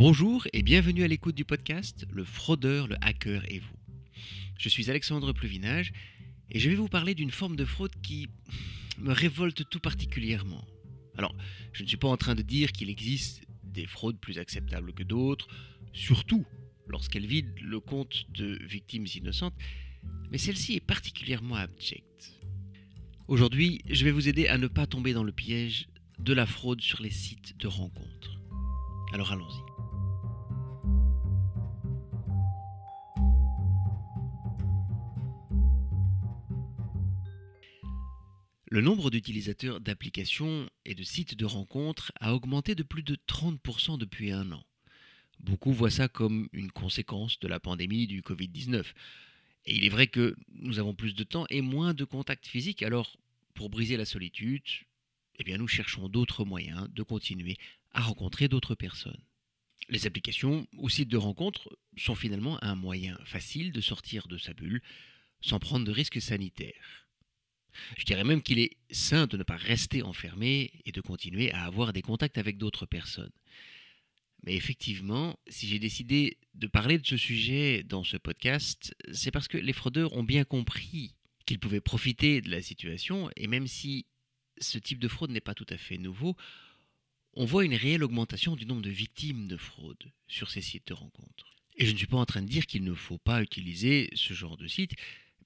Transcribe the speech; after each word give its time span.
Bonjour 0.00 0.48
et 0.54 0.62
bienvenue 0.62 1.04
à 1.04 1.08
l'écoute 1.08 1.34
du 1.34 1.44
podcast 1.44 2.06
Le 2.10 2.24
fraudeur, 2.24 2.88
le 2.88 2.96
hacker 3.02 3.42
et 3.52 3.58
vous. 3.58 3.76
Je 4.58 4.70
suis 4.70 4.88
Alexandre 4.88 5.34
Pluvinage 5.34 5.92
et 6.50 6.58
je 6.58 6.70
vais 6.70 6.74
vous 6.74 6.88
parler 6.88 7.14
d'une 7.14 7.30
forme 7.30 7.54
de 7.54 7.66
fraude 7.66 7.92
qui 8.00 8.30
me 8.96 9.12
révolte 9.12 9.68
tout 9.68 9.78
particulièrement. 9.78 10.64
Alors, 11.18 11.34
je 11.74 11.82
ne 11.82 11.88
suis 11.88 11.98
pas 11.98 12.08
en 12.08 12.16
train 12.16 12.34
de 12.34 12.40
dire 12.40 12.72
qu'il 12.72 12.88
existe 12.88 13.42
des 13.62 13.84
fraudes 13.84 14.18
plus 14.18 14.38
acceptables 14.38 14.94
que 14.94 15.02
d'autres, 15.02 15.48
surtout 15.92 16.46
lorsqu'elles 16.86 17.26
vident 17.26 17.52
le 17.62 17.78
compte 17.78 18.24
de 18.30 18.58
victimes 18.64 19.04
innocentes, 19.14 19.58
mais 20.30 20.38
celle-ci 20.38 20.76
est 20.76 20.80
particulièrement 20.80 21.56
abjecte. 21.56 22.40
Aujourd'hui, 23.28 23.82
je 23.86 24.06
vais 24.06 24.12
vous 24.12 24.30
aider 24.30 24.48
à 24.48 24.56
ne 24.56 24.66
pas 24.66 24.86
tomber 24.86 25.12
dans 25.12 25.24
le 25.24 25.32
piège 25.32 25.88
de 26.18 26.32
la 26.32 26.46
fraude 26.46 26.80
sur 26.80 27.02
les 27.02 27.10
sites 27.10 27.58
de 27.58 27.68
rencontres. 27.68 28.40
Alors 29.12 29.30
allons-y. 29.32 29.69
Le 38.72 38.80
nombre 38.80 39.10
d'utilisateurs 39.10 39.80
d'applications 39.80 40.70
et 40.84 40.94
de 40.94 41.02
sites 41.02 41.34
de 41.34 41.44
rencontres 41.44 42.12
a 42.20 42.36
augmenté 42.36 42.76
de 42.76 42.84
plus 42.84 43.02
de 43.02 43.16
30% 43.16 43.98
depuis 43.98 44.30
un 44.30 44.52
an. 44.52 44.62
Beaucoup 45.40 45.72
voient 45.72 45.90
ça 45.90 46.06
comme 46.06 46.48
une 46.52 46.70
conséquence 46.70 47.40
de 47.40 47.48
la 47.48 47.58
pandémie 47.58 48.06
du 48.06 48.22
Covid-19. 48.22 48.84
Et 49.66 49.74
il 49.74 49.84
est 49.84 49.88
vrai 49.88 50.06
que 50.06 50.36
nous 50.52 50.78
avons 50.78 50.94
plus 50.94 51.16
de 51.16 51.24
temps 51.24 51.46
et 51.50 51.62
moins 51.62 51.94
de 51.94 52.04
contacts 52.04 52.46
physiques, 52.46 52.84
alors 52.84 53.16
pour 53.54 53.70
briser 53.70 53.96
la 53.96 54.04
solitude, 54.04 54.62
eh 55.40 55.42
bien 55.42 55.58
nous 55.58 55.66
cherchons 55.66 56.08
d'autres 56.08 56.44
moyens 56.44 56.88
de 56.94 57.02
continuer 57.02 57.56
à 57.90 58.02
rencontrer 58.02 58.46
d'autres 58.46 58.76
personnes. 58.76 59.20
Les 59.88 60.06
applications 60.06 60.68
ou 60.74 60.88
sites 60.88 61.08
de 61.08 61.16
rencontres 61.16 61.76
sont 61.96 62.14
finalement 62.14 62.62
un 62.62 62.76
moyen 62.76 63.18
facile 63.24 63.72
de 63.72 63.80
sortir 63.80 64.28
de 64.28 64.38
sa 64.38 64.54
bulle 64.54 64.80
sans 65.40 65.58
prendre 65.58 65.84
de 65.84 65.90
risques 65.90 66.22
sanitaires. 66.22 67.09
Je 67.96 68.04
dirais 68.04 68.24
même 68.24 68.42
qu'il 68.42 68.58
est 68.58 68.76
sain 68.90 69.26
de 69.26 69.36
ne 69.36 69.42
pas 69.42 69.56
rester 69.56 70.02
enfermé 70.02 70.72
et 70.84 70.92
de 70.92 71.00
continuer 71.00 71.52
à 71.52 71.64
avoir 71.64 71.92
des 71.92 72.02
contacts 72.02 72.38
avec 72.38 72.58
d'autres 72.58 72.86
personnes. 72.86 73.32
Mais 74.42 74.54
effectivement, 74.54 75.38
si 75.48 75.68
j'ai 75.68 75.78
décidé 75.78 76.38
de 76.54 76.66
parler 76.66 76.98
de 76.98 77.06
ce 77.06 77.16
sujet 77.16 77.82
dans 77.82 78.04
ce 78.04 78.16
podcast, 78.16 78.94
c'est 79.12 79.30
parce 79.30 79.48
que 79.48 79.58
les 79.58 79.72
fraudeurs 79.72 80.14
ont 80.14 80.22
bien 80.22 80.44
compris 80.44 81.14
qu'ils 81.46 81.58
pouvaient 81.58 81.80
profiter 81.80 82.40
de 82.40 82.50
la 82.50 82.62
situation, 82.62 83.30
et 83.36 83.46
même 83.46 83.66
si 83.66 84.06
ce 84.58 84.78
type 84.78 84.98
de 84.98 85.08
fraude 85.08 85.30
n'est 85.30 85.40
pas 85.40 85.54
tout 85.54 85.66
à 85.68 85.76
fait 85.76 85.98
nouveau, 85.98 86.36
on 87.34 87.44
voit 87.44 87.64
une 87.64 87.74
réelle 87.74 88.02
augmentation 88.02 88.56
du 88.56 88.66
nombre 88.66 88.82
de 88.82 88.90
victimes 88.90 89.46
de 89.46 89.56
fraude 89.56 90.12
sur 90.26 90.50
ces 90.50 90.62
sites 90.62 90.88
de 90.88 90.94
rencontres. 90.94 91.56
Et 91.76 91.86
je 91.86 91.92
ne 91.92 91.96
suis 91.96 92.06
pas 92.06 92.16
en 92.16 92.26
train 92.26 92.42
de 92.42 92.48
dire 92.48 92.66
qu'il 92.66 92.84
ne 92.84 92.94
faut 92.94 93.18
pas 93.18 93.42
utiliser 93.42 94.10
ce 94.14 94.34
genre 94.34 94.56
de 94.56 94.66
site, 94.66 94.92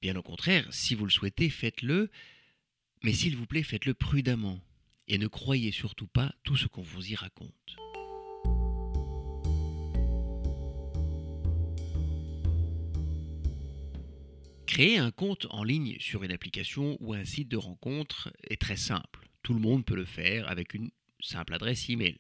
Bien 0.05 0.17
au 0.17 0.23
contraire, 0.23 0.67
si 0.71 0.95
vous 0.95 1.07
le 1.07 1.11
souhaitez, 1.11 1.49
faites-le, 1.49 2.11
mais 3.03 3.15
s'il 3.15 3.37
vous 3.37 3.47
plaît, 3.47 3.63
faites-le 3.63 3.95
prudemment, 3.95 4.61
et 5.09 5.17
ne 5.17 5.27
croyez 5.29 5.73
surtout 5.73 6.07
pas 6.07 6.35
tout 6.43 6.59
ce 6.59 6.67
qu'on 6.67 6.83
vous 6.83 7.11
y 7.11 7.15
raconte. 7.15 7.77
Créer 14.67 14.99
un 14.99 15.11
compte 15.11 15.47
en 15.49 15.65
ligne 15.65 15.97
sur 16.01 16.23
une 16.23 16.33
application 16.33 16.99
ou 17.01 17.15
un 17.15 17.25
site 17.25 17.49
de 17.49 17.57
rencontre 17.57 18.31
est 18.51 18.61
très 18.61 18.77
simple. 18.77 19.27
Tout 19.43 19.55
le 19.55 19.61
monde 19.61 19.87
peut 19.87 19.97
le 19.97 20.05
faire 20.05 20.51
avec 20.51 20.75
une 20.75 20.91
simple 21.21 21.55
adresse 21.55 21.89
email. 21.89 22.19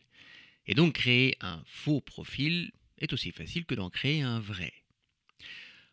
Et 0.66 0.74
donc 0.74 0.94
créer 0.94 1.36
un 1.42 1.62
faux 1.66 2.00
profil 2.00 2.72
est 2.97 3.12
aussi 3.12 3.30
facile 3.30 3.66
que 3.66 3.75
d'en 3.75 3.91
créer 3.91 4.22
un 4.22 4.41
vrai. 4.41 4.72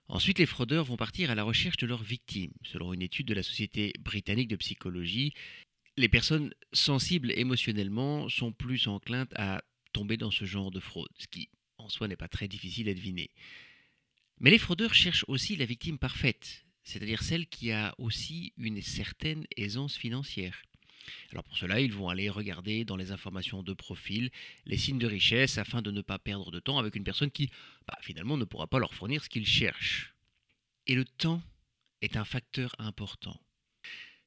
Ensuite, 0.08 0.40
les 0.40 0.46
fraudeurs 0.46 0.86
vont 0.86 0.98
partir 0.98 1.32
à 1.32 1.36
la 1.36 1.44
recherche 1.44 1.78
de 1.78 1.88
leurs 1.88 2.04
victimes. 2.04 2.52
Selon 2.64 2.94
une 2.94 3.02
étude 3.02 3.28
de 3.28 3.34
la 3.34 3.44
Société 3.44 3.94
britannique 4.00 4.50
de 4.50 4.58
psychologie, 4.58 5.34
les 5.98 6.10
personnes 6.10 6.54
sensibles 6.74 7.32
émotionnellement 7.32 8.28
sont 8.30 8.52
plus 8.52 8.88
enclines 8.88 9.28
à 9.36 9.62
tomber 9.94 10.18
dans 10.18 10.32
ce 10.32 10.46
genre 10.46 10.72
de 10.72 10.80
fraude, 10.80 11.12
ce 11.18 11.28
qui 11.28 11.50
en 11.78 11.90
soi 11.90 12.08
n'est 12.08 12.16
pas 12.16 12.28
très 12.28 12.48
difficile 12.48 12.90
à 12.90 12.94
deviner. 12.94 13.32
Mais 14.40 14.50
les 14.50 14.58
fraudeurs 14.58 14.94
cherchent 14.94 15.26
aussi 15.28 15.56
la 15.56 15.66
victime 15.66 15.98
parfaite, 15.98 16.66
c'est-à-dire 16.84 17.24
celle 17.24 17.48
qui 17.48 17.72
a 17.72 17.94
aussi 17.98 18.54
une 18.58 18.82
certaine 18.82 19.46
aisance 19.58 19.96
financière. 19.96 20.62
Alors 21.32 21.44
pour 21.44 21.58
cela, 21.58 21.80
ils 21.80 21.94
vont 21.94 22.10
aller 22.10 22.30
regarder 22.30 22.86
dans 22.86 22.96
les 22.96 23.12
informations 23.12 23.64
de 23.64 23.74
profil 23.74 24.30
les 24.66 24.78
signes 24.78 25.00
de 25.00 25.08
richesse 25.08 25.58
afin 25.58 25.82
de 25.82 25.92
ne 25.92 26.02
pas 26.02 26.20
perdre 26.20 26.52
de 26.52 26.60
temps 26.60 26.78
avec 26.78 26.96
une 26.96 27.04
personne 27.04 27.32
qui 27.32 27.50
bah, 27.88 27.98
finalement 28.02 28.38
ne 28.38 28.46
pourra 28.46 28.68
pas 28.68 28.80
leur 28.80 28.94
fournir 28.94 29.24
ce 29.24 29.30
qu'ils 29.30 29.48
cherchent. 29.48 30.14
Et 30.88 30.96
le 30.96 31.06
temps 31.06 31.42
est 32.02 32.18
un 32.18 32.26
facteur 32.26 32.76
important. 32.80 33.40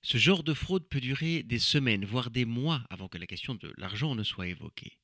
Ce 0.02 0.18
genre 0.18 0.42
de 0.42 0.54
fraude 0.54 0.86
peut 0.88 1.00
durer 1.00 1.42
des 1.42 1.58
semaines, 1.58 2.04
voire 2.04 2.30
des 2.30 2.44
mois 2.44 2.84
avant 2.90 3.08
que 3.08 3.18
la 3.18 3.26
question 3.26 3.54
de 3.54 3.72
l'argent 3.78 4.14
ne 4.14 4.22
soit 4.22 4.48
évoquée. 4.48 4.98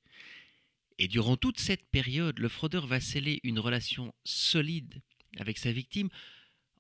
Et 0.99 1.09
durant 1.09 1.39
toute 1.39 1.59
cette 1.59 1.89
période, 1.91 2.39
le 2.39 2.49
fraudeur 2.49 2.87
va 2.87 3.01
sceller 3.01 3.41
une 3.43 3.59
relation 3.59 4.15
solide 4.25 5.01
avec 5.39 5.57
sa 5.57 5.73
victime 5.73 6.11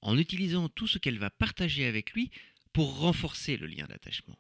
en 0.02 0.18
utilisant 0.18 0.68
tout 0.68 0.86
ce 0.86 0.98
qu'elle 0.98 1.18
va 1.18 1.30
partager 1.30 1.86
avec 1.86 2.12
lui 2.12 2.30
pour 2.72 2.98
renforcer 2.98 3.56
le 3.56 3.66
lien 3.66 3.86
d'attachement. 3.86 4.38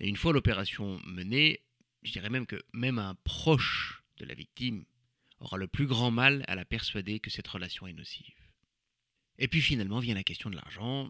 Et 0.00 0.08
une 0.08 0.16
fois 0.16 0.32
l'opération 0.32 1.00
menée, 1.06 1.60
je 2.02 2.12
dirais 2.12 2.30
même 2.30 2.46
que 2.46 2.60
même 2.72 2.98
un 2.98 3.14
proche 3.24 4.02
de 4.18 4.24
la 4.24 4.34
victime 4.34 4.84
aura 5.38 5.56
le 5.56 5.68
plus 5.68 5.86
grand 5.86 6.10
mal 6.10 6.44
à 6.46 6.54
la 6.54 6.64
persuader 6.64 7.20
que 7.20 7.30
cette 7.30 7.48
relation 7.48 7.86
est 7.86 7.92
nocive. 7.92 8.34
Et 9.38 9.48
puis 9.48 9.60
finalement 9.60 9.98
vient 9.98 10.14
la 10.14 10.24
question 10.24 10.50
de 10.50 10.56
l'argent. 10.56 11.08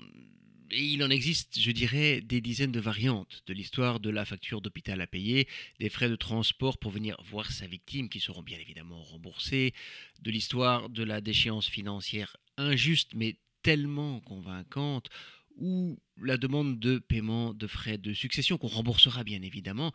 Et 0.70 0.82
il 0.82 1.02
en 1.04 1.10
existe, 1.10 1.60
je 1.60 1.70
dirais, 1.70 2.22
des 2.22 2.40
dizaines 2.40 2.72
de 2.72 2.80
variantes 2.80 3.42
de 3.46 3.52
l'histoire 3.52 4.00
de 4.00 4.08
la 4.08 4.24
facture 4.24 4.62
d'hôpital 4.62 5.02
à 5.02 5.06
payer, 5.06 5.46
des 5.80 5.90
frais 5.90 6.08
de 6.08 6.16
transport 6.16 6.78
pour 6.78 6.90
venir 6.90 7.20
voir 7.24 7.50
sa 7.52 7.66
victime 7.66 8.08
qui 8.08 8.20
seront 8.20 8.42
bien 8.42 8.58
évidemment 8.58 9.02
remboursés, 9.02 9.74
de 10.20 10.30
l'histoire 10.30 10.88
de 10.88 11.02
la 11.02 11.20
déchéance 11.20 11.68
financière 11.68 12.36
injuste 12.56 13.12
mais 13.14 13.36
tellement 13.62 14.20
convaincante, 14.20 15.10
ou 15.56 15.98
la 16.16 16.36
demande 16.36 16.78
de 16.78 16.98
paiement 16.98 17.54
de 17.54 17.66
frais 17.66 17.98
de 17.98 18.12
succession 18.12 18.58
qu'on 18.58 18.68
remboursera 18.68 19.24
bien 19.24 19.42
évidemment, 19.42 19.92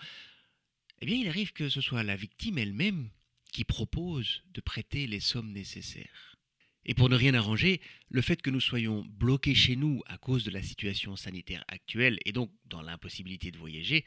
eh 1.02 1.06
bien 1.06 1.16
il 1.16 1.28
arrive 1.28 1.54
que 1.54 1.70
ce 1.70 1.82
soit 1.82 2.04
la 2.04 2.16
victime 2.16 2.58
elle-même 2.58 3.10
qui 3.52 3.64
propose 3.64 4.44
de 4.54 4.62
prêter 4.62 5.08
les 5.08 5.20
sommes 5.20 5.52
nécessaires. 5.52 6.38
Et 6.86 6.94
pour 6.94 7.10
ne 7.10 7.16
rien 7.16 7.34
arranger, 7.34 7.82
le 8.10 8.22
fait 8.22 8.42
que 8.42 8.50
nous 8.50 8.62
soyons 8.62 9.06
bloqués 9.10 9.56
chez 9.56 9.76
nous 9.76 10.02
à 10.06 10.18
cause 10.18 10.46
de 10.46 10.52
la 10.52 10.64
situation 10.64 11.16
sanitaire 11.16 11.66
actuelle 11.68 12.18
et 12.26 12.32
donc 12.32 12.52
dans 12.66 12.82
l'impossibilité 12.82 13.52
de 13.52 13.58
voyager, 13.58 14.06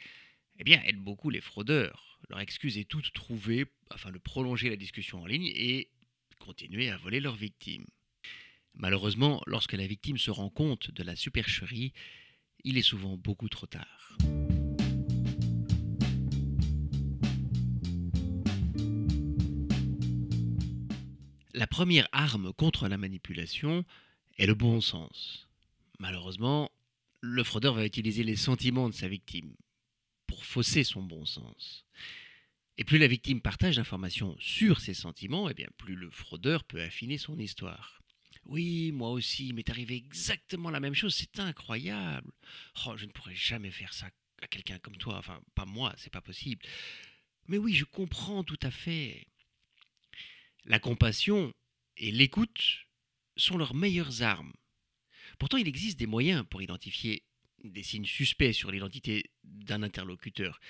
eh 0.59 0.65
bien 0.65 0.83
aide 0.85 0.99
beaucoup 0.99 1.31
les 1.31 1.43
fraudeurs. 1.43 2.19
Leur 2.29 2.41
excuse 2.41 2.79
est 2.79 2.89
toute 2.89 3.13
trouvée 3.13 3.67
afin 3.91 4.11
de 4.11 4.19
prolonger 4.19 4.71
la 4.71 4.77
discussion 4.77 5.23
en 5.23 5.27
ligne 5.27 5.51
et 5.55 5.91
continuer 6.39 6.89
à 6.91 6.97
voler 6.97 7.21
leurs 7.21 7.37
victimes. 7.37 7.87
Malheureusement, 8.75 9.43
lorsque 9.47 9.73
la 9.73 9.87
victime 9.87 10.19
se 10.19 10.31
rend 10.31 10.51
compte 10.51 10.91
de 10.91 11.03
la 11.03 11.17
supercherie, 11.17 11.93
il 12.65 12.79
est 12.79 12.83
souvent 12.83 13.17
beaucoup 13.17 13.49
trop 13.49 13.67
tard. 13.67 14.17
La 21.53 21.67
première 21.67 22.09
arme 22.13 22.53
contre 22.53 22.89
la 22.89 22.97
manipulation 22.97 23.85
est 24.39 24.47
le 24.47 24.55
bon 24.55 24.81
sens. 24.81 25.49
Malheureusement, 25.99 26.71
le 27.21 27.45
fraudeur 27.45 27.75
va 27.75 27.85
utiliser 27.85 28.23
les 28.23 28.37
sentiments 28.37 28.89
de 28.89 28.95
sa 28.95 29.09
victime 29.09 29.55
pour 30.27 30.45
fausser 30.45 30.85
son 30.85 31.03
bon 31.03 31.27
sens. 31.27 31.85
Et 32.79 32.85
plus 32.85 32.97
la 32.97 33.09
victime 33.09 33.43
partage 33.43 33.77
d'informations 33.77 34.37
sur 34.39 34.81
ses 34.81 34.95
sentiments, 34.95 35.49
et 35.49 35.53
eh 35.53 35.55
bien 35.55 35.69
plus 35.77 35.97
le 35.97 36.09
fraudeur 36.11 36.65
peut 36.65 36.81
affiner 36.81 37.19
son 37.19 37.39
histoire. 37.39 38.00
Oui, 38.45 38.91
moi 38.93 39.11
aussi, 39.11 39.49
il 39.49 39.55
m'est 39.55 39.71
arrivé 39.71 39.97
exactement 39.97 40.71
la 40.71 40.81
même 40.81 40.95
chose, 40.95 41.15
c'est 41.15 41.39
incroyable. 41.39 42.33
Oh, 42.87 42.97
je 42.97 43.07
ne 43.07 43.11
pourrais 43.11 43.35
jamais 43.35 43.71
faire 43.71 43.93
ça 43.93 44.11
à 44.43 44.47
quelqu'un 44.47 44.79
comme 44.79 44.97
toi, 44.97 45.17
enfin, 45.19 45.41
pas 45.55 45.67
moi, 45.67 45.95
c'est 45.97 46.13
pas 46.13 46.23
possible. 46.23 46.63
Mais 47.47 47.59
oui, 47.59 47.75
je 47.75 47.85
comprends 47.85 48.43
tout 48.45 48.59
à 48.63 48.71
fait. 48.71 49.27
La 50.65 50.79
compassion 50.79 51.53
et 51.97 52.11
l'écoute 52.11 52.87
sont 53.37 53.59
leurs 53.59 53.75
meilleures 53.75 54.23
armes. 54.23 54.53
Pourtant, 55.39 55.57
il 55.57 55.69
existe 55.69 55.99
des 55.99 56.07
moyens 56.07 56.45
pour 56.49 56.63
identifier 56.63 57.25
des 57.65 57.83
signes 57.83 58.07
suspects 58.07 58.53
sur 58.53 58.71
l'identité 58.71 59.31
d'un 59.45 59.83
interlocuteur. 59.83 60.61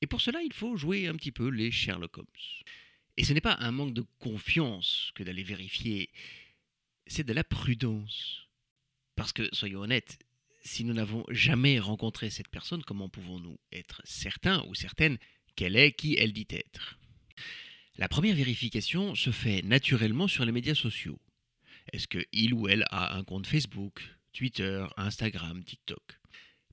Et 0.00 0.06
pour 0.06 0.20
cela, 0.20 0.42
il 0.42 0.52
faut 0.52 0.76
jouer 0.76 1.06
un 1.06 1.14
petit 1.14 1.32
peu 1.32 1.48
les 1.48 1.70
Sherlock 1.70 2.18
Holmes. 2.18 2.26
Et 3.16 3.24
ce 3.24 3.32
n'est 3.32 3.40
pas 3.40 3.56
un 3.60 3.70
manque 3.70 3.94
de 3.94 4.04
confiance 4.18 5.12
que 5.14 5.22
d'aller 5.22 5.44
vérifier 5.44 6.10
c'est 7.06 7.24
de 7.24 7.32
la 7.32 7.44
prudence. 7.44 8.48
Parce 9.16 9.32
que, 9.32 9.48
soyons 9.52 9.80
honnêtes, 9.80 10.18
si 10.64 10.84
nous 10.84 10.94
n'avons 10.94 11.24
jamais 11.30 11.78
rencontré 11.78 12.30
cette 12.30 12.48
personne, 12.48 12.82
comment 12.82 13.08
pouvons-nous 13.08 13.58
être 13.72 14.00
certains 14.04 14.64
ou 14.66 14.74
certaines 14.74 15.18
qu'elle 15.56 15.76
est 15.76 15.92
qui 15.92 16.16
elle 16.16 16.32
dit 16.32 16.48
être? 16.50 16.98
La 17.96 18.08
première 18.08 18.34
vérification 18.34 19.14
se 19.14 19.30
fait 19.30 19.62
naturellement 19.62 20.26
sur 20.26 20.44
les 20.44 20.52
médias 20.52 20.74
sociaux. 20.74 21.20
Est-ce 21.92 22.08
que 22.08 22.24
il 22.32 22.54
ou 22.54 22.66
elle 22.66 22.84
a 22.90 23.14
un 23.16 23.24
compte 23.24 23.46
Facebook, 23.46 24.02
Twitter, 24.32 24.84
Instagram, 24.96 25.62
TikTok? 25.62 26.18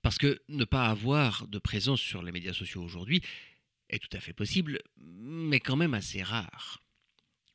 Parce 0.02 0.18
que 0.18 0.42
ne 0.48 0.66
pas 0.66 0.88
avoir 0.88 1.48
de 1.48 1.60
présence 1.60 2.02
sur 2.02 2.24
les 2.24 2.32
médias 2.32 2.54
sociaux 2.54 2.82
aujourd'hui 2.82 3.22
est 3.90 4.00
tout 4.00 4.18
à 4.18 4.20
fait 4.20 4.34
possible, 4.34 4.80
mais 4.98 5.60
quand 5.60 5.76
même 5.76 5.94
assez 5.94 6.24
rare. 6.24 6.82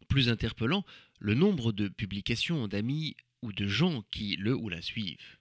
Plus 0.08 0.28
interpellant, 0.28 0.84
le 1.18 1.34
nombre 1.34 1.72
de 1.72 1.88
publications 1.88 2.68
d'amis 2.68 3.16
ou 3.42 3.52
de 3.52 3.66
gens 3.66 4.02
qui 4.10 4.36
le 4.36 4.54
ou 4.54 4.68
la 4.68 4.82
suivent. 4.82 5.38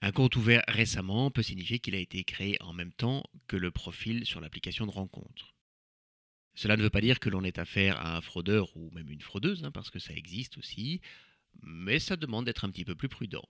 Un 0.00 0.12
compte 0.12 0.36
ouvert 0.36 0.62
récemment 0.68 1.30
peut 1.30 1.42
signifier 1.42 1.78
qu'il 1.78 1.94
a 1.94 1.98
été 1.98 2.24
créé 2.24 2.56
en 2.60 2.72
même 2.72 2.92
temps 2.92 3.24
que 3.46 3.56
le 3.56 3.70
profil 3.70 4.24
sur 4.24 4.40
l'application 4.40 4.86
de 4.86 4.90
rencontre. 4.90 5.54
Cela 6.54 6.76
ne 6.76 6.82
veut 6.82 6.90
pas 6.90 7.00
dire 7.00 7.20
que 7.20 7.30
l'on 7.30 7.44
est 7.44 7.58
affaire 7.58 7.98
à 7.98 8.16
un 8.16 8.20
fraudeur 8.20 8.76
ou 8.76 8.90
même 8.90 9.10
une 9.10 9.20
fraudeuse, 9.20 9.64
hein, 9.64 9.70
parce 9.70 9.90
que 9.90 9.98
ça 9.98 10.12
existe 10.12 10.58
aussi, 10.58 11.00
mais 11.62 11.98
ça 11.98 12.16
demande 12.16 12.46
d'être 12.46 12.64
un 12.64 12.70
petit 12.70 12.84
peu 12.84 12.94
plus 12.94 13.08
prudent. 13.08 13.48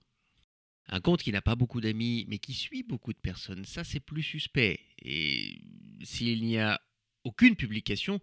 Un 0.87 0.99
compte 0.99 1.23
qui 1.23 1.31
n'a 1.31 1.41
pas 1.41 1.55
beaucoup 1.55 1.81
d'amis, 1.81 2.25
mais 2.27 2.39
qui 2.39 2.53
suit 2.53 2.83
beaucoup 2.83 3.13
de 3.13 3.19
personnes, 3.19 3.65
ça 3.65 3.83
c'est 3.83 3.99
plus 3.99 4.23
suspect. 4.23 4.79
Et 4.99 5.61
s'il 6.03 6.43
n'y 6.43 6.57
a 6.57 6.81
aucune 7.23 7.55
publication, 7.55 8.19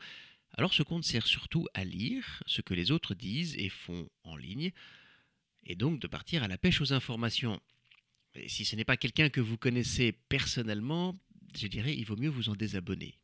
alors 0.57 0.75
ce 0.75 0.83
compte 0.83 1.05
sert 1.05 1.27
surtout 1.27 1.67
à 1.75 1.85
lire 1.85 2.43
ce 2.47 2.61
que 2.61 2.75
les 2.75 2.91
autres 2.91 3.15
disent 3.15 3.57
et 3.57 3.69
font 3.69 4.09
en 4.25 4.37
ligne, 4.37 4.73
et 5.65 5.77
donc 5.77 6.01
de 6.01 6.07
partir 6.07 6.43
à 6.43 6.49
la 6.49 6.59
pêche 6.59 6.81
aux 6.81 6.93
informations. 6.93 7.61
Et 8.35 8.49
si 8.49 8.65
ce 8.65 8.77
n'est 8.77 8.85
pas 8.85 8.97
quelqu'un 8.97 9.29
que 9.29 9.41
vous 9.41 9.57
connaissez 9.57 10.13
personnellement, 10.13 11.19
je 11.57 11.67
dirais 11.67 11.97
il 11.97 12.05
vaut 12.05 12.17
mieux 12.17 12.29
vous 12.29 12.49
en 12.49 12.55
désabonner. 12.55 13.19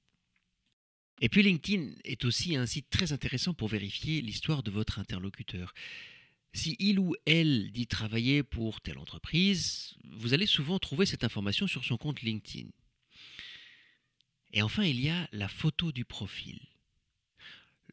Et 1.20 1.28
puis 1.28 1.42
LinkedIn 1.42 1.94
est 2.04 2.24
aussi 2.24 2.56
un 2.56 2.66
site 2.66 2.90
très 2.90 3.12
intéressant 3.12 3.54
pour 3.54 3.68
vérifier 3.68 4.20
l'histoire 4.20 4.62
de 4.62 4.70
votre 4.70 4.98
interlocuteur. 4.98 5.72
Si 6.52 6.76
il 6.78 6.98
ou 6.98 7.14
elle 7.26 7.70
dit 7.72 7.86
travailler 7.86 8.42
pour 8.42 8.80
telle 8.80 8.98
entreprise, 8.98 9.94
vous 10.04 10.34
allez 10.34 10.46
souvent 10.46 10.78
trouver 10.78 11.06
cette 11.06 11.24
information 11.24 11.66
sur 11.66 11.84
son 11.84 11.96
compte 11.96 12.22
LinkedIn. 12.22 12.68
Et 14.52 14.62
enfin, 14.62 14.84
il 14.84 15.00
y 15.00 15.10
a 15.10 15.28
la 15.32 15.48
photo 15.48 15.92
du 15.92 16.04
profil. 16.04 16.60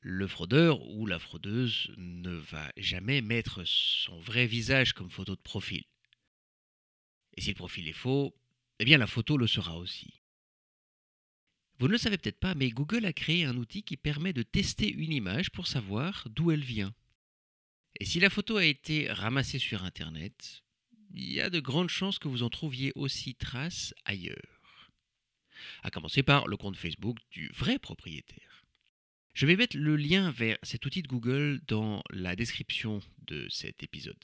Le 0.06 0.28
fraudeur 0.28 0.86
ou 0.86 1.06
la 1.06 1.18
fraudeuse 1.18 1.90
ne 1.96 2.32
va 2.32 2.70
jamais 2.76 3.22
mettre 3.22 3.64
son 3.64 4.20
vrai 4.20 4.46
visage 4.46 4.92
comme 4.92 5.10
photo 5.10 5.34
de 5.34 5.42
profil. 5.42 5.86
Et 7.38 7.42
si 7.42 7.48
le 7.48 7.56
profil 7.56 7.88
est 7.88 7.94
faux, 7.94 8.36
eh 8.80 8.86
bien 8.86 8.98
la 8.98 9.08
photo 9.08 9.38
le 9.38 9.48
sera 9.48 9.78
aussi. 9.78 10.22
Vous 11.80 11.88
ne 11.88 11.94
le 11.94 11.98
savez 11.98 12.18
peut-être 12.18 12.42
pas, 12.42 12.54
mais 12.54 12.70
Google 12.70 13.06
a 13.06 13.14
créé 13.14 13.46
un 13.46 13.56
outil 13.56 13.84
qui 13.84 13.96
permet 13.96 14.34
de 14.34 14.44
tester 14.44 14.92
une 14.92 15.14
image 15.14 15.52
pour 15.52 15.68
savoir 15.68 16.28
d'où 16.30 16.52
elle 16.52 16.66
vient. 16.66 16.94
Et 18.02 18.04
si 18.04 18.20
la 18.20 18.30
photo 18.30 18.58
a 18.58 18.66
été 18.66 19.10
ramassée 19.10 19.58
sur 19.58 19.86
Internet, 19.86 20.64
il 21.14 21.32
y 21.32 21.40
a 21.40 21.50
de 21.50 21.62
grandes 21.62 21.90
chances 21.90 22.20
que 22.20 22.28
vous 22.28 22.44
en 22.44 22.50
trouviez 22.50 22.92
aussi 22.96 23.36
trace 23.36 23.94
ailleurs. 24.04 24.92
À 25.82 25.92
commencer 25.92 26.24
par 26.24 26.50
le 26.50 26.58
compte 26.58 26.76
Facebook 26.76 27.20
du 27.32 27.48
vrai 27.54 27.80
propriétaire. 27.80 28.63
Je 29.34 29.48
vais 29.48 29.56
mettre 29.56 29.78
le 29.78 29.96
lien 29.96 30.32
vers 30.32 30.58
cet 30.62 30.86
outil 30.86 31.02
de 31.02 31.08
Google 31.08 31.60
dans 31.68 32.04
la 32.12 32.36
description 32.36 33.02
de 33.26 33.48
cet 33.50 33.82
épisode. 33.82 34.24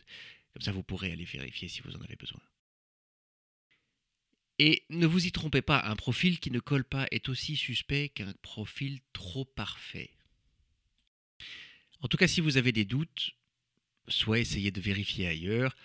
Comme 0.53 0.61
ça, 0.61 0.71
vous 0.71 0.83
pourrez 0.83 1.11
aller 1.11 1.25
vérifier 1.25 1.67
si 1.67 1.81
vous 1.81 1.95
en 1.95 2.01
avez 2.01 2.15
besoin. 2.15 2.41
Et 4.59 4.83
ne 4.89 5.07
vous 5.07 5.25
y 5.25 5.31
trompez 5.31 5.61
pas, 5.61 5.81
un 5.85 5.95
profil 5.95 6.39
qui 6.39 6.51
ne 6.51 6.59
colle 6.59 6.83
pas 6.83 7.07
est 7.11 7.29
aussi 7.29 7.55
suspect 7.55 8.09
qu'un 8.09 8.33
profil 8.41 8.99
trop 9.13 9.45
parfait. 9.45 10.11
En 12.01 12.07
tout 12.07 12.17
cas, 12.17 12.27
si 12.27 12.41
vous 12.41 12.57
avez 12.57 12.71
des 12.71 12.85
doutes, 12.85 13.31
soit 14.07 14.39
essayez 14.39 14.71
de 14.71 14.81
vérifier 14.81 15.27
ailleurs, 15.27 15.75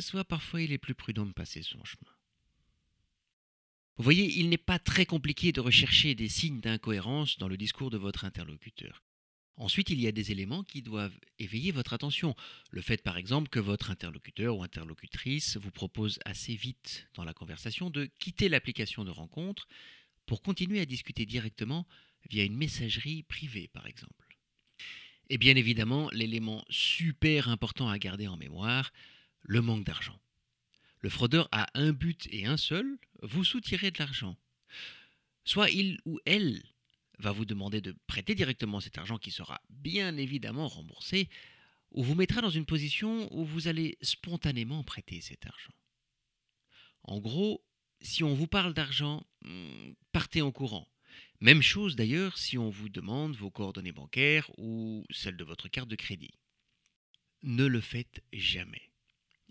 soit 0.00 0.24
parfois 0.24 0.62
il 0.62 0.72
est 0.72 0.78
plus 0.78 0.94
prudent 0.94 1.26
de 1.26 1.32
passer 1.32 1.62
son 1.62 1.84
chemin. 1.84 2.11
Vous 3.96 4.04
voyez, 4.04 4.38
il 4.38 4.48
n'est 4.48 4.56
pas 4.56 4.78
très 4.78 5.04
compliqué 5.04 5.52
de 5.52 5.60
rechercher 5.60 6.14
des 6.14 6.28
signes 6.28 6.60
d'incohérence 6.60 7.38
dans 7.38 7.48
le 7.48 7.56
discours 7.56 7.90
de 7.90 7.98
votre 7.98 8.24
interlocuteur. 8.24 9.02
Ensuite, 9.56 9.90
il 9.90 10.00
y 10.00 10.06
a 10.06 10.12
des 10.12 10.32
éléments 10.32 10.64
qui 10.64 10.80
doivent 10.80 11.16
éveiller 11.38 11.72
votre 11.72 11.92
attention. 11.92 12.34
Le 12.70 12.80
fait, 12.80 13.02
par 13.02 13.18
exemple, 13.18 13.50
que 13.50 13.60
votre 13.60 13.90
interlocuteur 13.90 14.56
ou 14.56 14.62
interlocutrice 14.62 15.58
vous 15.58 15.70
propose 15.70 16.18
assez 16.24 16.54
vite 16.54 17.06
dans 17.14 17.24
la 17.24 17.34
conversation 17.34 17.90
de 17.90 18.06
quitter 18.18 18.48
l'application 18.48 19.04
de 19.04 19.10
rencontre 19.10 19.68
pour 20.24 20.40
continuer 20.40 20.80
à 20.80 20.86
discuter 20.86 21.26
directement 21.26 21.86
via 22.30 22.44
une 22.44 22.56
messagerie 22.56 23.24
privée, 23.24 23.68
par 23.68 23.86
exemple. 23.86 24.38
Et 25.28 25.36
bien 25.36 25.54
évidemment, 25.56 26.08
l'élément 26.12 26.64
super 26.70 27.48
important 27.48 27.88
à 27.88 27.98
garder 27.98 28.26
en 28.26 28.38
mémoire, 28.38 28.90
le 29.42 29.60
manque 29.60 29.84
d'argent. 29.84 30.18
Le 31.02 31.10
fraudeur 31.10 31.48
a 31.50 31.66
un 31.74 31.92
but 31.92 32.28
et 32.30 32.46
un 32.46 32.56
seul, 32.56 32.98
vous 33.22 33.44
soutirer 33.44 33.90
de 33.90 33.98
l'argent. 33.98 34.36
Soit 35.44 35.70
il 35.70 35.98
ou 36.04 36.20
elle 36.24 36.62
va 37.18 37.32
vous 37.32 37.44
demander 37.44 37.80
de 37.80 37.94
prêter 38.06 38.34
directement 38.34 38.80
cet 38.80 38.98
argent 38.98 39.18
qui 39.18 39.32
sera 39.32 39.60
bien 39.68 40.16
évidemment 40.16 40.68
remboursé, 40.68 41.28
ou 41.90 42.04
vous 42.04 42.14
mettra 42.14 42.40
dans 42.40 42.50
une 42.50 42.66
position 42.66 43.28
où 43.36 43.44
vous 43.44 43.68
allez 43.68 43.98
spontanément 44.00 44.82
prêter 44.84 45.20
cet 45.20 45.44
argent. 45.44 45.74
En 47.02 47.18
gros, 47.18 47.64
si 48.00 48.22
on 48.22 48.34
vous 48.34 48.46
parle 48.46 48.72
d'argent, 48.72 49.26
hmm, 49.44 49.92
partez 50.12 50.40
en 50.40 50.52
courant. 50.52 50.88
Même 51.40 51.62
chose 51.62 51.96
d'ailleurs 51.96 52.38
si 52.38 52.56
on 52.56 52.70
vous 52.70 52.88
demande 52.88 53.34
vos 53.34 53.50
coordonnées 53.50 53.92
bancaires 53.92 54.48
ou 54.56 55.04
celles 55.10 55.36
de 55.36 55.44
votre 55.44 55.68
carte 55.68 55.88
de 55.88 55.96
crédit. 55.96 56.34
Ne 57.42 57.66
le 57.66 57.80
faites 57.80 58.22
jamais. 58.32 58.91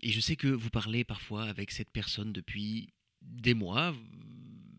Et 0.02 0.10
je 0.10 0.20
sais 0.20 0.36
que 0.36 0.48
vous 0.48 0.70
parlez 0.70 1.04
parfois 1.04 1.44
avec 1.44 1.70
cette 1.70 1.90
personne 1.90 2.32
depuis 2.32 2.92
des 3.22 3.54
mois, 3.54 3.94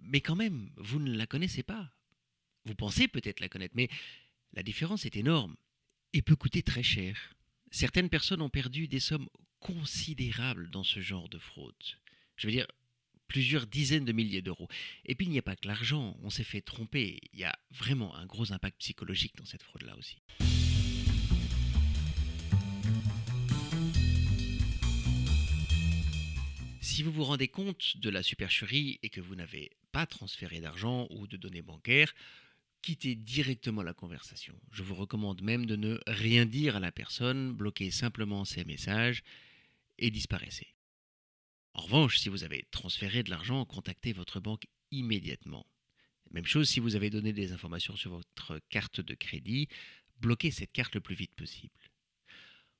mais 0.02 0.22
quand 0.22 0.36
même, 0.36 0.70
vous 0.78 1.00
ne 1.00 1.16
la 1.16 1.26
connaissez 1.26 1.64
pas. 1.64 1.92
Vous 2.66 2.76
pensez 2.76 3.08
peut-être 3.08 3.40
la 3.40 3.50
connaître, 3.50 3.76
mais 3.76 3.90
la 4.54 4.64
différence 4.64 5.06
est 5.06 5.16
énorme 5.16 5.56
et 6.14 6.22
peut 6.22 6.36
coûter 6.36 6.62
très 6.62 6.84
cher. 6.84 7.34
Certaines 7.72 8.10
personnes 8.10 8.42
ont 8.42 8.50
perdu 8.50 8.88
des 8.88 9.00
sommes 9.00 9.30
considérables 9.60 10.70
dans 10.70 10.84
ce 10.84 11.00
genre 11.00 11.30
de 11.30 11.40
fraude. 11.40 11.74
Je 12.36 12.48
veux 12.48 12.54
dire, 12.54 12.68
plusieurs 13.28 13.66
dizaines 13.66 14.06
de 14.06 14.12
milliers 14.12 14.42
d'euros. 14.42 14.68
Et 15.06 15.16
puis 15.16 15.26
il 15.26 15.32
n'y 15.32 15.40
a 15.40 15.44
pas 15.44 15.56
que 15.56 15.68
l'argent, 15.68 16.18
on 16.22 16.30
s'est 16.30 16.44
fait 16.44 16.62
tromper, 16.62 17.20
il 17.34 17.40
y 17.40 17.46
a 17.46 17.58
vraiment 17.72 18.16
un 18.16 18.26
gros 18.26 18.52
impact 18.52 18.78
psychologique 18.80 19.36
dans 19.38 19.46
cette 19.46 19.64
fraude-là 19.64 19.98
aussi. 19.98 20.18
Si 26.94 27.02
vous 27.02 27.12
vous 27.12 27.24
rendez 27.24 27.48
compte 27.48 27.98
de 27.98 28.12
la 28.12 28.22
supercherie 28.22 29.00
et 29.02 29.10
que 29.10 29.20
vous 29.20 29.34
n'avez 29.34 29.72
pas 29.92 30.06
transféré 30.06 30.62
d'argent 30.62 31.08
ou 31.10 31.26
de 31.26 31.38
données 31.38 31.64
bancaires, 31.64 32.14
quittez 32.84 33.16
directement 33.16 33.82
la 33.82 33.96
conversation. 33.96 34.54
Je 34.72 34.84
vous 34.84 34.94
recommande 34.94 35.42
même 35.42 35.66
de 35.66 35.76
ne 35.76 36.00
rien 36.06 36.46
dire 36.46 36.76
à 36.76 36.80
la 36.80 36.92
personne, 36.92 37.52
bloquez 37.52 37.90
simplement 37.90 38.46
ses 38.46 38.64
messages 38.64 39.24
et 39.98 40.12
disparaissez. 40.12 40.76
En 41.74 41.82
revanche, 41.82 42.20
si 42.20 42.30
vous 42.30 42.44
avez 42.44 42.68
transféré 42.70 43.24
de 43.24 43.32
l'argent, 43.32 43.66
contactez 43.66 44.14
votre 44.14 44.40
banque 44.40 44.68
immédiatement. 44.92 45.66
Même 46.30 46.46
chose 46.46 46.70
si 46.70 46.80
vous 46.80 46.96
avez 46.96 47.10
donné 47.10 47.34
des 47.34 47.54
informations 47.54 47.96
sur 47.96 48.12
votre 48.12 48.62
carte 48.70 49.02
de 49.02 49.16
crédit, 49.16 49.68
bloquez 50.20 50.52
cette 50.52 50.72
carte 50.72 50.94
le 50.94 51.02
plus 51.02 51.16
vite 51.16 51.34
possible. 51.34 51.74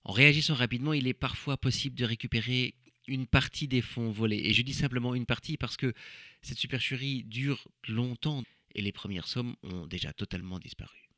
En 0.04 0.12
réagissant 0.12 0.54
rapidement, 0.54 0.94
il 0.94 1.08
est 1.08 1.16
parfois 1.16 1.58
possible 1.58 1.96
de 1.96 2.06
récupérer 2.06 2.76
une 3.08 3.28
partie 3.28 3.68
des 3.68 3.82
fonds 3.82 4.12
volés. 4.12 4.42
Et 4.44 4.54
je 4.54 4.62
dis 4.62 4.74
simplement 4.74 5.16
une 5.16 5.26
partie 5.26 5.58
parce 5.58 5.78
que 5.78 5.94
cette 6.42 6.58
supercherie 6.58 7.24
dure 7.24 7.68
longtemps 7.88 8.44
et 8.76 8.82
les 8.82 8.92
premières 8.92 9.28
sommes 9.28 9.56
ont 9.64 9.86
déjà 9.88 10.14
totalement 10.14 10.60
disparu. 10.60 11.10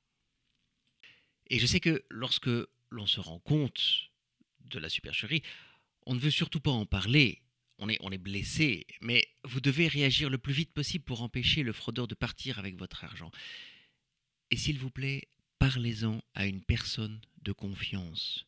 Et 1.47 1.59
je 1.59 1.65
sais 1.65 1.79
que 1.79 2.03
lorsque 2.09 2.49
l'on 2.89 3.05
se 3.05 3.19
rend 3.19 3.39
compte 3.39 4.09
de 4.61 4.79
la 4.79 4.89
supercherie, 4.89 5.43
on 6.05 6.15
ne 6.15 6.19
veut 6.19 6.31
surtout 6.31 6.59
pas 6.59 6.71
en 6.71 6.85
parler, 6.85 7.41
on 7.77 7.89
est, 7.89 7.97
on 8.01 8.11
est 8.11 8.17
blessé, 8.17 8.87
mais 9.01 9.27
vous 9.43 9.61
devez 9.61 9.87
réagir 9.87 10.29
le 10.29 10.37
plus 10.37 10.53
vite 10.53 10.71
possible 10.71 11.03
pour 11.03 11.21
empêcher 11.21 11.63
le 11.63 11.73
fraudeur 11.73 12.07
de 12.07 12.15
partir 12.15 12.59
avec 12.59 12.77
votre 12.77 13.03
argent. 13.03 13.31
Et 14.51 14.57
s'il 14.57 14.79
vous 14.79 14.91
plaît, 14.91 15.27
parlez-en 15.59 16.21
à 16.33 16.45
une 16.45 16.61
personne 16.61 17.21
de 17.41 17.51
confiance. 17.51 18.45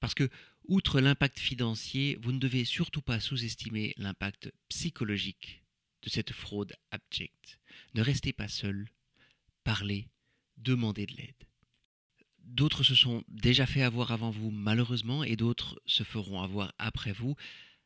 Parce 0.00 0.14
que, 0.14 0.28
outre 0.68 1.00
l'impact 1.00 1.38
financier, 1.38 2.18
vous 2.20 2.32
ne 2.32 2.38
devez 2.38 2.64
surtout 2.64 3.02
pas 3.02 3.20
sous-estimer 3.20 3.94
l'impact 3.96 4.52
psychologique 4.68 5.62
de 6.02 6.10
cette 6.10 6.32
fraude 6.32 6.74
abjecte. 6.90 7.58
Ne 7.94 8.02
restez 8.02 8.32
pas 8.32 8.48
seul, 8.48 8.88
parlez, 9.62 10.08
demandez 10.56 11.06
de 11.06 11.16
l'aide. 11.16 11.44
D'autres 12.44 12.82
se 12.82 12.94
sont 12.94 13.24
déjà 13.28 13.66
fait 13.66 13.82
avoir 13.82 14.12
avant 14.12 14.30
vous, 14.30 14.50
malheureusement, 14.50 15.24
et 15.24 15.36
d'autres 15.36 15.80
se 15.86 16.02
feront 16.02 16.42
avoir 16.42 16.74
après 16.78 17.12
vous. 17.12 17.36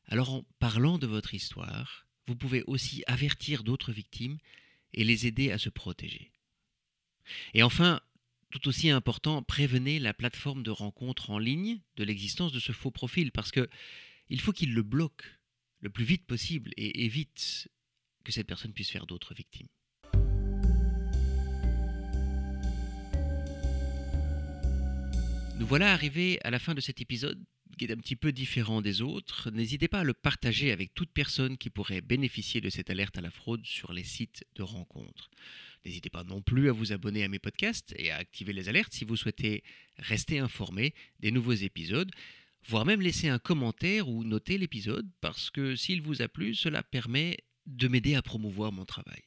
Alors 0.06 0.32
en 0.32 0.44
parlant 0.58 0.98
de 0.98 1.06
votre 1.06 1.34
histoire, 1.34 2.06
vous 2.26 2.34
pouvez 2.34 2.62
aussi 2.66 3.04
avertir 3.06 3.62
d'autres 3.62 3.92
victimes 3.92 4.38
et 4.94 5.04
les 5.04 5.26
aider 5.26 5.50
à 5.52 5.58
se 5.58 5.68
protéger. 5.68 6.32
Et 7.54 7.62
enfin, 7.62 8.00
tout 8.50 8.66
aussi 8.68 8.90
important, 8.90 9.42
prévenez 9.42 9.98
la 9.98 10.14
plateforme 10.14 10.62
de 10.62 10.70
rencontre 10.70 11.30
en 11.30 11.38
ligne 11.38 11.80
de 11.96 12.04
l'existence 12.04 12.52
de 12.52 12.60
ce 12.60 12.72
faux 12.72 12.90
profil 12.90 13.30
parce 13.32 13.50
que 13.50 13.68
il 14.30 14.40
faut 14.40 14.52
qu'il 14.52 14.74
le 14.74 14.82
bloque 14.82 15.24
le 15.80 15.90
plus 15.90 16.04
vite 16.04 16.26
possible 16.26 16.72
et 16.76 17.04
évite 17.04 17.68
que 18.24 18.32
cette 18.32 18.46
personne 18.46 18.72
puisse 18.72 18.90
faire 18.90 19.06
d'autres 19.06 19.34
victimes. 19.34 19.68
Nous 25.58 25.66
voilà 25.66 25.92
arrivés 25.92 26.38
à 26.44 26.50
la 26.50 26.58
fin 26.58 26.74
de 26.74 26.80
cet 26.80 27.00
épisode 27.00 27.42
qui 27.76 27.84
est 27.84 27.92
un 27.92 27.96
petit 27.96 28.16
peu 28.16 28.32
différent 28.32 28.80
des 28.80 29.02
autres. 29.02 29.50
N'hésitez 29.50 29.88
pas 29.88 30.00
à 30.00 30.04
le 30.04 30.14
partager 30.14 30.72
avec 30.72 30.94
toute 30.94 31.12
personne 31.12 31.58
qui 31.58 31.70
pourrait 31.70 32.00
bénéficier 32.00 32.60
de 32.60 32.70
cette 32.70 32.90
alerte 32.90 33.18
à 33.18 33.20
la 33.20 33.30
fraude 33.30 33.64
sur 33.64 33.92
les 33.92 34.04
sites 34.04 34.44
de 34.56 34.62
rencontres. 34.62 35.30
N'hésitez 35.84 36.10
pas 36.10 36.24
non 36.24 36.42
plus 36.42 36.68
à 36.68 36.72
vous 36.72 36.92
abonner 36.92 37.24
à 37.24 37.28
mes 37.28 37.38
podcasts 37.38 37.94
et 37.96 38.10
à 38.10 38.16
activer 38.16 38.52
les 38.52 38.68
alertes 38.68 38.92
si 38.92 39.04
vous 39.04 39.16
souhaitez 39.16 39.62
rester 39.98 40.38
informé 40.38 40.94
des 41.20 41.30
nouveaux 41.30 41.52
épisodes, 41.52 42.10
voire 42.66 42.84
même 42.84 43.00
laisser 43.00 43.28
un 43.28 43.38
commentaire 43.38 44.08
ou 44.08 44.24
noter 44.24 44.58
l'épisode, 44.58 45.08
parce 45.20 45.50
que 45.50 45.76
s'il 45.76 46.02
vous 46.02 46.22
a 46.22 46.28
plu, 46.28 46.54
cela 46.54 46.82
permet 46.82 47.38
de 47.66 47.88
m'aider 47.88 48.14
à 48.14 48.22
promouvoir 48.22 48.72
mon 48.72 48.84
travail. 48.84 49.22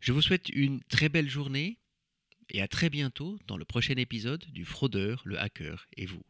Je 0.00 0.12
vous 0.12 0.22
souhaite 0.22 0.48
une 0.50 0.82
très 0.84 1.08
belle 1.08 1.28
journée 1.28 1.78
et 2.50 2.62
à 2.62 2.68
très 2.68 2.88
bientôt 2.90 3.38
dans 3.46 3.56
le 3.56 3.64
prochain 3.64 3.96
épisode 3.96 4.44
du 4.50 4.64
Fraudeur, 4.64 5.22
le 5.24 5.38
hacker 5.38 5.86
et 5.96 6.06
vous. 6.06 6.22